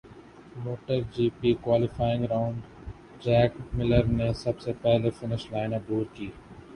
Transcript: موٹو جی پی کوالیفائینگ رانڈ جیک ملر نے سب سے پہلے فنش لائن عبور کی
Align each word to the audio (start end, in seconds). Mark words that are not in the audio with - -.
موٹو 0.55 0.95
جی 1.13 1.25
پی 1.39 1.49
کوالیفائینگ 1.63 2.23
رانڈ 2.31 2.57
جیک 3.23 3.51
ملر 3.73 4.05
نے 4.17 4.31
سب 4.43 4.55
سے 4.61 4.71
پہلے 4.81 5.09
فنش 5.19 5.43
لائن 5.51 5.73
عبور 5.73 6.03
کی 6.13 6.29